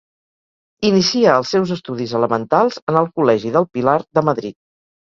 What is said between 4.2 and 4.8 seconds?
Madrid.